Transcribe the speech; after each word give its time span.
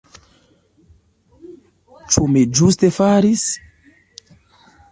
Ĉu 2.15 2.25
mi 2.31 2.43
ĝuste 2.61 2.91
faris? 2.99 3.47